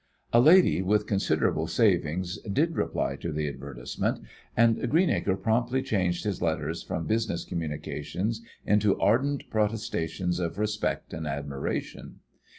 [0.33, 4.21] A lady with considerable savings did reply to the advertisement,
[4.57, 11.27] and Greenacre promptly changed his letters from business communications into ardent protestations of respect and
[11.27, 12.21] admiration.